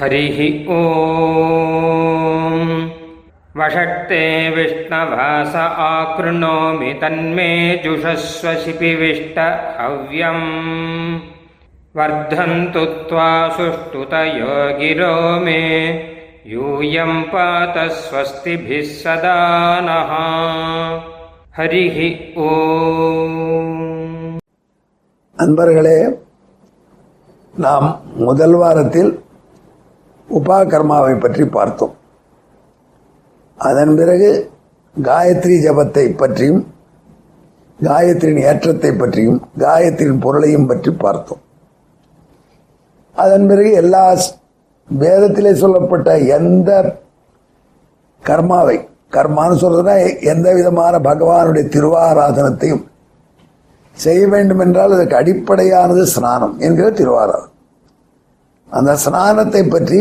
[0.00, 0.38] हरिः
[0.76, 0.82] ॐ
[3.58, 4.24] वषट्ते
[4.56, 7.50] विष्णवास आकृणोमि तन्मे
[7.84, 9.38] जुषस्व शिपिविष्ट
[9.80, 10.44] हव्यम्
[11.98, 15.14] वर्धन्तु त्वा सुष्ठुतयो गिरो
[15.44, 15.62] मे
[16.52, 19.38] यूयं पात स्वस्तिभिः सदा
[19.88, 20.12] नः
[21.58, 21.98] हरिः
[22.48, 23.46] ॐ
[25.38, 25.98] அன்பர்களே
[27.54, 27.88] நாம்
[28.26, 29.10] முதல் வாரத்தில்
[30.37, 31.95] உபாகர்மாவை பற்றி பார்த்தோம்.
[33.69, 34.29] அதன் பிறகு
[34.95, 36.61] காயத்ரி ஜபத்தை பற்றியும்
[37.79, 41.41] காயத்ரியின் ஏற்றத்தை பற்றியும் காயத்ரியின் பொருளையும் பற்றி பார்த்தோம்.
[43.15, 44.03] அதன் பிறகு எல்லா
[44.89, 46.71] வேதத்திலே சொல்லப்பட்ட எந்த
[48.23, 48.77] கர்மாவை
[49.15, 49.95] கர்மான்னு சொல்றதுன்னா
[50.31, 52.83] எந்த விதமான பகவானுடைய திருவாராதனத்தையும்
[53.97, 57.50] செய்ய வேண்டும் என்றால் அதற்கு அடிப்படையானது ஸ்நானம் என்கிற திருவாராதனம்.
[58.71, 59.99] அந்த ஸ்நானத்தை பற்றி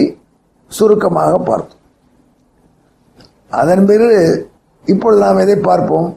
[0.70, 1.82] சுருக்கமாக பார்த்தோம்.
[3.60, 4.20] அதன் பிறகு
[4.84, 6.08] இப்பொழுது நாம் எதை பார்ப்போம்?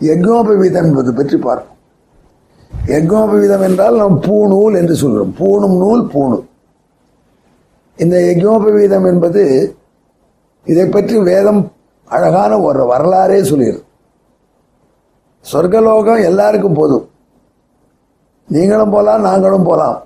[0.00, 1.78] யஜ்னோபவீதம் என்பது பற்றி பார்ப்போம்.
[2.92, 5.32] யஜ்னோபவீதம் என்றால் நாம் பூநூல் என்று சொல்கிறோம்.
[5.40, 6.46] பூணும் நூல் பூணூல்
[7.98, 9.42] இந்த யஜ்னோபவீதம் என்பது
[10.66, 11.60] இதை பற்றி வேதம்
[12.10, 13.82] அழகான ஒரு வரலாறே சொல்லிடுது
[15.44, 17.06] சொர்க்கலோகம் எல்லாருக்கும் போதும்.
[18.48, 19.98] நீங்களும் போகலாம் நாங்களும் போகலாம்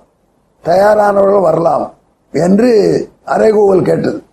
[0.63, 1.85] தயாரானவர்கள் வரலாம்
[2.33, 2.69] என்று
[3.25, 4.23] அறைகூவல் கேட்டது.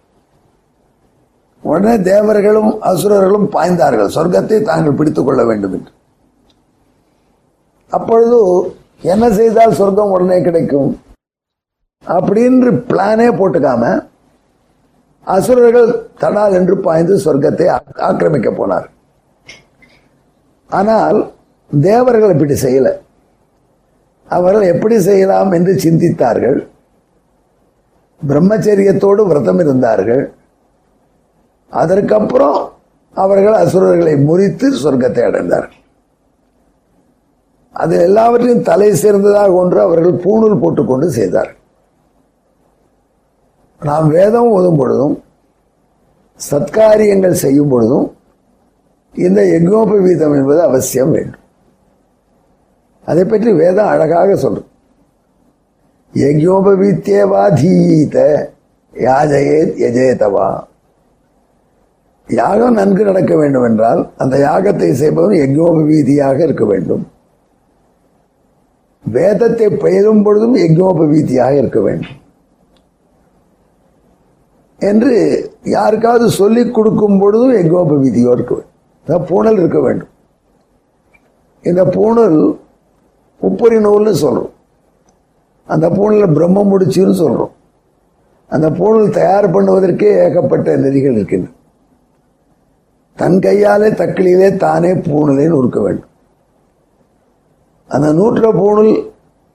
[1.65, 4.15] உடனே தேவர்களும் அசுரர்களும் பாய்ந்தார்கள்.
[4.17, 5.93] சொர்க்கத்தை தாங்கள் பிடித்துக் கொள்ள வேண்டும் என்று.
[7.93, 8.39] அப்பொழுது
[9.03, 10.91] என்ன செய்தால் சொர்க்கம் உடனே கிடைக்கும்?
[12.07, 14.07] அப்படின்னு பிளானே போட்டுக்காம
[15.27, 15.89] அசுரர்கள்
[16.21, 17.67] தடால் என்று பாய்ந்து சொர்க்கத்தை
[18.09, 18.87] ஆக்கிரமிக்க போனார்
[20.71, 21.19] ஆனால்
[21.71, 22.93] தேவர்கள் இப்படி செய்யலை.
[24.29, 26.59] அவர்கள் எப்படி செய்யலாம் என்று சிந்தித்தார்கள்.
[28.23, 30.25] பிரம்மச்சரியத்தோடு விரதம் இருந்தார்கள்.
[31.73, 32.59] அதற்கப்புறம்
[33.17, 35.83] அவர்கள் அசுரர்களை முறித்து சொர்க்கத்தை அடைந்தார்கள்.
[37.83, 41.63] அது எல்லாவற்றையும் தலை சேர்ந்ததாக ஒன்று அவர்கள் பூணூல் போட்டுக்கொண்டு செய்தார்கள்
[43.83, 45.17] நாம் வேதம் ஓதும் பொழுதும்
[46.51, 48.07] சத்காரியங்கள் செய்யும் பொழுதும்
[49.15, 51.45] இந்த யஜ்னோபவீதம் என்பது அவசியம் வேண்டும்.
[53.07, 54.69] அதை பற்றி வேதம் அழகாக சொல்றது
[56.15, 58.19] யஜ்னோபவீத்தியவா தீயீத
[58.95, 60.49] யாஜயே யஜேதவா.
[62.29, 67.05] யாகம் நன்கு நடக்க வேண்டும் என்றால் அந்த யாகத்தை செய்பவன் யஜ்னோபவீதியாக இருக்க வேண்டும்.
[69.05, 72.17] வேதத்தை பெயரும் பொழுதும் யஜ்னோபவீதியாக இருக்க வேண்டும்.
[74.81, 75.15] என்று
[75.77, 79.27] யாருக்காவது சொல்லிக் கொடுக்கும் பொழுதும் யஜ்னோபவீதியோ இருக்க வேண்டும்.
[79.31, 80.13] பூணல் இருக்க வேண்டும்.
[81.65, 82.39] இந்த பூணல்
[83.43, 84.53] உப்பரி நூல்னு சொல்கிறோம்
[85.69, 87.53] அந்த பூணில் பிரம்ம முடிச்சுன்னு சொல்கிறோம்
[88.55, 91.55] அந்த பூணல் தயார் பண்ணுவதற்கே ஏகப்பட்ட நெறிகள் இருக்கின்றன.
[93.19, 96.11] தன் கையாலே தக்களியிலே தானே பூணலை நூற்க வேண்டும்.
[97.91, 98.93] அந்த நூற்ற பூணல்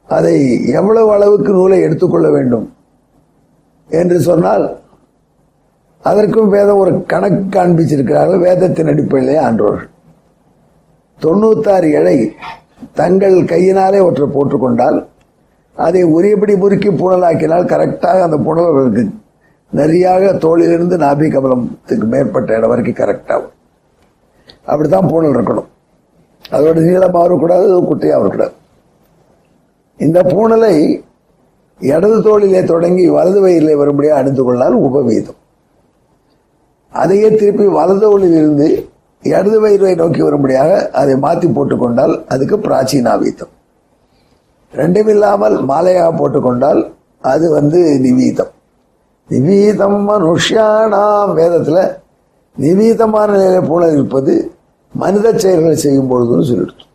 [0.07, 0.35] அதை
[0.79, 2.67] எவ்வளவு அளவுக்கு நூலை எடுத்துக்கொள்ள வேண்டும்
[3.89, 4.65] என்று சொன்னால்
[6.03, 8.43] அதற்கும் வேதம் ஒரு கணக்கு காண்பிச்சிருக்கிறார்கள்.
[8.47, 9.89] வேதத்தின் அடிப்படையிலே ஆன்றோர்கள்
[11.19, 12.17] தொண்ணூத்தாறு இழை
[12.93, 15.05] தங்கள் கையினாலே ஒற்றை போட்டுக்கொண்டால்
[15.75, 19.19] அதை உரியபடி முறுக்கி புனலாக்கினால் கரெக்டாக அந்த புனல் இருக்கு
[19.73, 23.51] நிறையாக தோளிலிருந்து நாபி கமலத்துக்கு மேற்பட்ட இடம் வரைக்கும் கரெக்டாகும்.
[24.65, 25.69] அப்படித்தான் பூனல் இருக்கணும்.
[26.49, 28.53] அதோட நீளமாக இருக்கக்கூடாது குட்டையாக இருக்கக்கூடாது.
[29.97, 31.03] இந்த பூனலை
[31.79, 35.39] இடது தோளிலே தொடங்கி வலது வயிறிலே வரும்படியாக அணிந்து கொண்டால் உபவீதம்.
[36.89, 38.89] அதையே திருப்பி வலது தோளில் இருந்து
[39.23, 43.51] இடது வயிறை நோக்கி வரும்படியாக அதை மாற்றி போட்டுக்கொண்டால் அதுக்கு பிராச்சீனாவீதம்
[44.73, 46.81] ரெண்டும் இல்லாமல் மாலையாக போட்டுக்கொண்டால்
[47.21, 48.51] அது வந்து நிவீதம்.
[49.29, 51.83] நிவீதம் மனுஷியானாம் வேதத்தில்
[52.57, 54.33] நிவீதமான நிலையில போல இருப்பது
[54.93, 56.87] மனித செயல்களை செய்யும் பொழுதுன்னு சொல்லிடுச்சு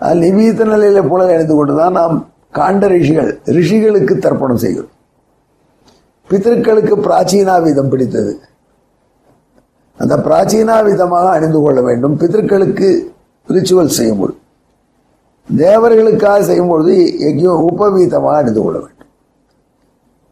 [0.00, 2.16] அது நிவீத நிலையில போல அணிந்து கொண்டுதான் நாம்
[2.54, 4.90] காண்ட ரிஷிகள் ரிஷிகளுக்கு தர்ப்பணம் செய்கிறோம்.
[6.30, 8.32] பிதர்களுக்கு பிராச்சீனாவீதம் பிடித்தது.
[9.98, 12.14] அந்த பிராச்சீனாவிதமாக அணிந்து கொள்ள வேண்டும்.
[12.22, 12.88] பிதர்களுக்கு
[13.48, 14.22] ரிச்சுவல் செய்யும்
[15.48, 16.94] தேவர்களுக்காக செய்யும் பொழுது
[17.28, 19.10] எங்கேயோ உபவீதமாக அணிந்து கொள்ள வேண்டும்.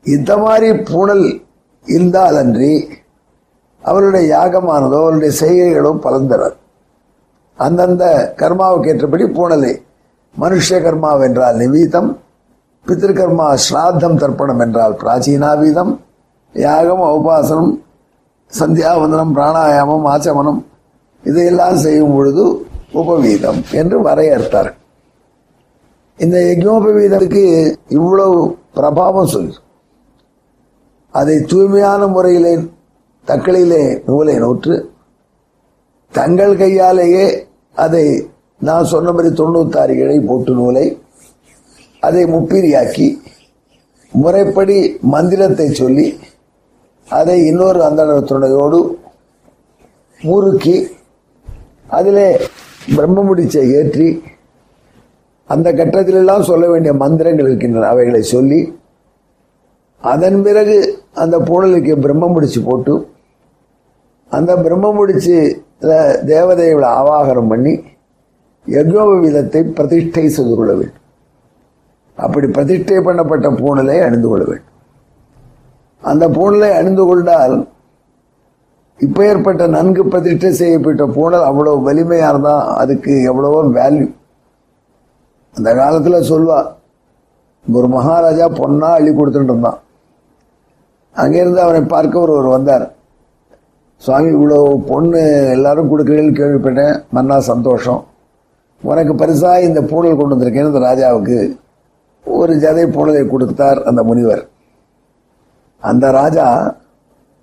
[0.06, 1.24] இந்த மாதிரி பூணல்
[1.86, 2.72] இருந்தால் அன்றி
[3.82, 6.56] அவருடைய யாகமானதோ அவருடைய செய்கைகளோ பலன் தராது.
[7.58, 8.04] அந்தந்த
[8.40, 9.72] கர்மாவுக்கு ஏற்றபடி பூணலை
[10.36, 12.10] மனுஷ கர்மா வென்றால் நிவீதம்
[12.86, 15.92] பித்திருக்கர்மா ஸ்ராத்தம் தர்ப்பணம் என்றால் பிராச்சீனாவீதம்
[16.54, 17.72] யாகம் உபாசனம்
[18.58, 20.64] சந்தியாவந்தனம் பிராணாயாமம் ஆச்சமனம்
[21.24, 24.74] இதையெல்லாம் செய்யும் பொழுது உபவீதம் என்று வரையறுத்தார்.
[26.18, 27.44] இந்த யஜ்னோபவீதத்துக்கு
[27.88, 29.54] இவ்வளவு பிரபாவம் சொல்லு
[31.14, 32.54] அதை தூய்மையான முறையிலே
[33.28, 34.92] தக்களிலே நூலை நூற்று
[36.14, 38.04] தங்கள் கையாலேயே அதை
[38.60, 41.00] நான் சொன்ன மாதிரி தொண்ணூத்தாறு இழை போட்டு நூலை
[42.02, 43.18] அதை முப்பீரியாக்கி
[44.14, 46.18] முறைப்படி மந்திரத்தை சொல்லி
[47.18, 48.78] அதை இன்னொரு அந்தணர் துணையோடு
[50.20, 50.76] முறுக்கி
[51.98, 52.28] அதிலே
[52.96, 54.08] பிரம்மமுடிச்சை ஏற்றி
[55.54, 57.88] அந்த கட்டத்திலெல்லாம் சொல்ல வேண்டிய மந்திரங்கள் இருக்கின்றன.
[57.92, 58.60] அவைகளை சொல்லி
[60.12, 60.76] அதன் பிறகு
[61.22, 62.94] அந்த பூடலுக்கு பிரம்மமுடிச்சு போட்டு
[64.36, 65.36] அந்த பிரம்மமுடிச்சு
[66.32, 67.74] தேவதைகளை ஆவாகனம் பண்ணி
[68.66, 71.04] யஜ்னோபவீதத்தை பிரதிஷ்டை செய்து கொள்ள வேண்டும்.
[72.18, 74.69] அப்படி பிரதிஷ்டை பண்ணப்பட்ட பூணலை அணிந்து கொள்ள வேண்டும்.
[76.02, 77.68] அந்த பூணலை அணிந்து கொண்டால்
[78.98, 81.84] இப்ப ஏற்பட்ட நன்கு பிரதிஷ்டை செய்யப்பட்ட பூணல் அவ்வளவு
[82.30, 84.08] இருந்தால் அதுக்கு எவ்வளவோ வேல்யூ
[85.56, 86.58] அந்த காலத்துல சொல்வா
[87.66, 89.78] ஒரு மகாராஜா பொண்ணா அள்ளி கொடுத்துட்டு இருந்தான்.
[91.16, 92.84] அங்கிருந்து அவனை பார்க்க ஒருவர் வந்தார்.
[93.96, 96.94] சுவாமி இவ்வளோ பொண்ணு எல்லாரும் கொடுக்குறீர்கள் கேள்விப்பட்டேன்.
[97.10, 98.00] மன்னா சந்தோஷம்.
[98.82, 101.38] உனக்கு பரிசா இந்த பூணல் கொண்டு வந்திருக்கேன் இந்த ராஜாவுக்கு.
[102.26, 104.48] ஒரு ஜதை பூணலை கொடுத்தார் அந்த முனிவர்.
[105.82, 106.46] அந்த ராஜா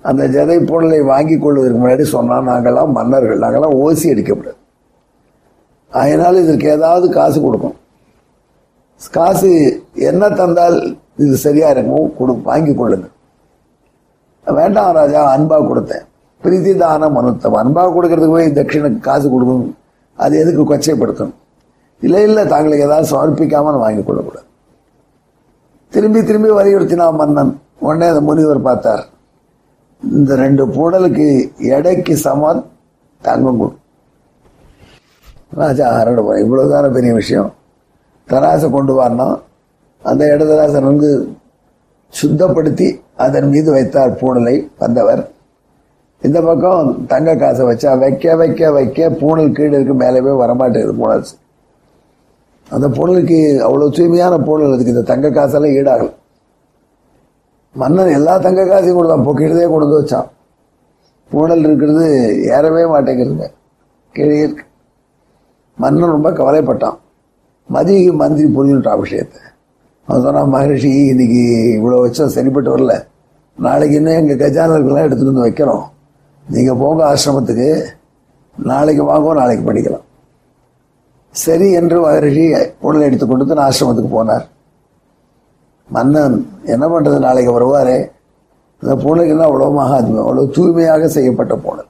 [0.04, 4.60] அந்த ஜதை பொருளை வாங்கி கொள்வதற்கு முன்னாடி சொன்னால் நாங்கள்லாம் மன்னர்கள் நாங்கள்லாம் ஓசி அடிக்கப்படாது
[5.92, 7.76] அதனால் இதற்கு ஏதாவது காசு கொடுக்கும்
[9.18, 9.50] காசு
[10.10, 10.78] என்ன தந்தால்
[11.24, 13.08] இது சரியா இருக்கும் கொடு வாங்கி கொள்ளுங்க
[14.48, 16.06] வேண்டாம் ராஜா அன்பா கொடுத்தேன்.
[16.44, 17.56] பிரீத்தி தான மனுத்தம்.
[17.62, 19.74] அன்பா கொடுக்கறதுக்கு போய் தட்சிணுக்கு காசு கொடுக்கணும்.
[20.18, 21.38] அது எதுக்கு கொச்சைப்படுத்தணும்?
[22.02, 24.46] இல்லை இல்லை தாங்களுக்கு ஏதாவது சமர்ப்பிக்காமல் வாங்கி கொள்ளக்கூடாது.
[25.94, 27.52] திரும்பி திரும்பி வலியுறுத்தினா மன்னன்.
[27.86, 29.04] உடனே அந்த முனிவர் பார்த்தார்.
[30.02, 31.28] இந்த ரெண்டு பூடலுக்கு
[31.76, 32.62] எடைக்கு சமம்
[33.22, 33.76] தங்கம் கொடு.
[35.62, 37.50] ராஜா அரடு இவ்வளவுதான பெரிய விஷயம்.
[38.32, 39.36] தராசை கொண்டு வரணும்
[40.10, 41.12] அந்த இடதராசை நன்கு
[42.14, 42.88] சுத்தப்படுத்தி
[43.26, 45.24] அதன் மீது வைத்தார் பூணலை வந்தவர்.
[46.22, 51.26] இந்த பக்கம் தங்க காசை வச்சா வைக்க வைக்க வைக்க பூணல் கீழே இருக்கு மேலவே வரமாட்டேங்குது பூணல்.
[52.76, 56.10] அந்த பொருளுக்கு அவ்வளோ தூய்மையான பொருள் அதுக்கு இந்த தங்க காசெல்லாம் ஈடாகல.
[57.82, 59.26] மன்னன் எல்லா தங்க காசையும் கொடுத்தான்.
[59.28, 60.30] பொக்கிட்டதே கொண்டு வந்து வச்சான்.
[61.32, 62.06] ஊழல் இருக்கிறது
[62.56, 63.48] ஏறவே மாட்டேங்கிறதுங்க
[64.16, 64.64] கீழே இருக்கு.
[65.78, 66.98] மன்னன் ரொம்ப கவலைப்பட்டான்.
[67.70, 69.42] மதிக்கு மந்திரி புரிஞ்சுட்டான் விஷயத்தை
[70.08, 71.42] அவன் சொன்னான் மகரிஷி இன்னைக்கு
[71.78, 72.94] இவ்வளோ வச்சோம் சரிப்பட்டு வரல.
[73.58, 75.86] நாளைக்கு இன்னும் எங்கள் கஜானர்கள்லாம் எடுத்துகிட்டு வந்து வைக்கிறோம்.
[76.46, 77.70] நீங்கள் போங்க ஆசிரமத்துக்கு.
[78.56, 80.06] நாளைக்கு வாங்குவோம் நாளைக்கு படிக்கலாம்.
[81.44, 82.46] சரி என்று மகரிஷி
[82.88, 84.46] உடல் எடுத்து கொண்டு ஆசிரமத்துக்கு போனார்.
[85.96, 86.38] மன்னன்
[86.74, 88.00] என்ன பண்ணுறது நாளைக்கு வருவாரே.
[88.84, 91.90] இந்த பூனைக்கெல்லாம் அவ்வளோ மகாத்மியம் அவ்வளோ தூய்மையாக செய்யப்பட்ட பூனல்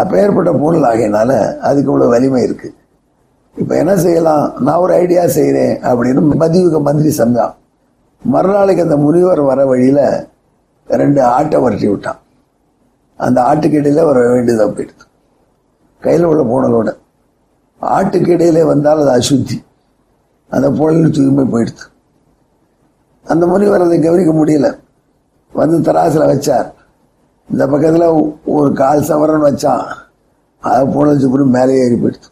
[0.00, 1.30] அப்பேற்பட்ட பூனல் ஆகையினால
[1.68, 2.74] அதுக்கு இவ்வளோ வலிமை இருக்குது
[3.56, 4.46] இப்போ என்ன செய்யலாம்?
[4.66, 7.52] நான் ஒரு ஐடியா செய்கிறேன் அப்படின்னு மதியுக மந்திரி சம்தான்
[8.22, 10.04] மறுநாளைக்கு அந்த முனிவர் வர வழியில்
[10.88, 12.20] ரெண்டு ஆட்டை வரட்டி விட்டான்.
[13.20, 15.04] அந்த ஆட்டுக்கிடையில வர வேண்டியதாக போயிடுது
[16.02, 16.90] கையில் உள்ள பூனலோட
[17.80, 19.56] ஆட்டுக்கிடையிலே வந்தால் அது அசுத்தி.
[20.50, 21.84] அந்த பூனலின் தூய்மை போயிடுது.
[23.32, 24.68] அந்த முனிவர் அதை கவனிக்க முடியல.
[25.52, 26.68] வந்து தராசில் வச்சார்.
[27.48, 28.06] இந்த பக்கத்தில்
[28.56, 29.84] ஒரு கால் சவரன் வச்சான்.
[30.62, 32.28] அதை போனதுக்கு அப்புறம் மேலே ஏறி போயிடுது.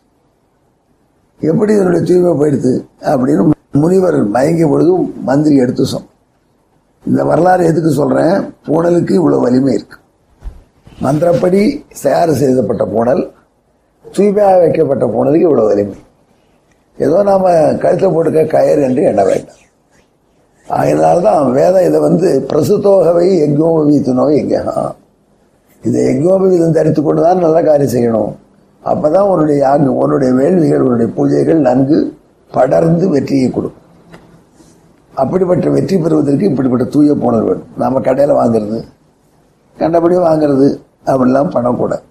[1.41, 2.73] எப்படி இதனுடைய தூய்மை போயிடுது
[3.11, 3.45] அப்படின்னு
[3.85, 4.93] முனிவர் மயங்கிய பொழுது
[5.29, 6.11] மந்திரி எடுத்து சொன்ன
[7.05, 8.35] இந்த வரலாறு எதுக்கு சொல்கிறேன்
[8.67, 9.97] பூனலுக்கு இவ்வளோ வலிமை இருக்கு.
[11.05, 11.63] மந்திரப்படி
[12.03, 13.23] தயார் செய்யப்பட்ட பூனல்
[14.05, 15.99] தூய்மையாக வைக்கப்பட்ட பூனலுக்கு இவ்வளோ வலிமை.
[16.99, 17.49] ஏதோ நாம்
[17.83, 19.61] கழுத்தில் போட்டுக்க கயிறு என்று எண்ண வேண்டாம்.
[20.67, 24.55] அதனால்தான் வேதம் இதை வந்து பிரசுத்தோகவை எங்கோப வீத்துனோ எங்க
[25.85, 28.33] இந்த எங்கோப தரித்து கொண்டு தான் நல்ல காரியம் செய்யணும்.
[28.83, 31.99] அப்போ தான் உன்னுடைய யாகம் உன்னுடைய வேள்விகள் உன்னுடைய பூஜைகள் நன்கு
[32.51, 33.79] படர்ந்து வெற்றியை கொடுக்கும்.
[35.15, 37.69] அப்படிப்பட்ட வெற்றி பெறுவதற்கு இப்படிப்பட்ட தூய பூனல் வேணும்.
[37.81, 38.79] நாம் கடையில் வாங்குறது
[39.81, 40.69] கண்டபடி வாங்குறது
[41.11, 42.05] அப்படிலாம் பண்ணக்கூடாது.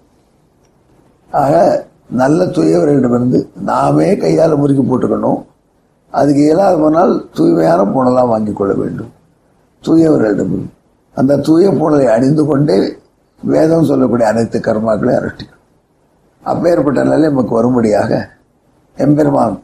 [1.30, 1.54] ஆக
[2.22, 3.38] நல்ல தூயவர்களிடமிருந்து
[3.70, 5.40] நாமே கையால் முறுக்கி போட்டுக்கணும்.
[6.18, 9.12] அதுக்கு இயலாத போனால் தூய்மையான புடலாம் வாங்கிக் கொள்ள வேண்டும்.
[9.86, 10.56] தூயவர்களிடம்
[11.16, 12.76] அந்த தூய புடலை அணிந்து கொண்டே
[13.42, 15.60] வேதம் சொல்லக்கூடிய அனைத்து கர்மாக்களை அனுஷ்டிக்கும்
[16.42, 18.28] அப்பேற்பட்ட நிலை நமக்கு வரும்படியாக
[18.96, 19.56] எம்பெருமான்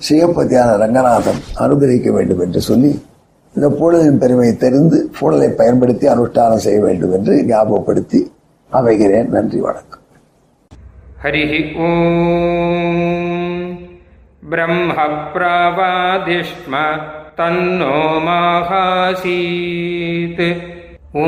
[0.00, 2.90] சிவபதியான ரங்கநாதன் அனுகிரகிக்க வேண்டும் என்று சொல்லி
[3.54, 8.20] இந்த பூடலின் பெருமையை தெரிந்து பூடலை பயன்படுத்தி அனுஷ்டானம் செய்ய வேண்டும் என்று ஞாபகப்படுத்தி
[8.72, 9.28] அமைகிறேன்.
[9.28, 10.04] நன்றி வணக்கம்.
[11.22, 13.47] ஹரிஹி ஓம்.
[14.51, 16.73] ब्रह्मप्रावादिष्म
[17.37, 19.23] तन्नो माहासीत्
[21.19, 21.21] ॐ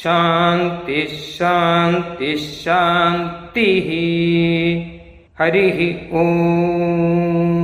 [0.00, 3.88] शान्तिः शान्तिः शान्तिः
[5.40, 5.78] ஹரிஹ
[6.20, 7.60] ஓம்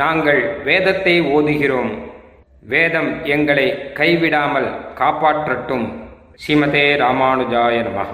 [0.00, 1.92] நாங்கள் வேதத்தை ஓதுகிறோம்
[2.72, 3.66] வேதம் எங்களை
[3.98, 4.68] கைவிடாமல்
[5.00, 5.86] காப்பாற்றட்டும்
[6.42, 8.10] ஸ்ரீமதே ராமானுஜாய நமः